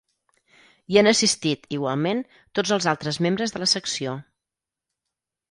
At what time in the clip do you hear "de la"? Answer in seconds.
3.59-3.69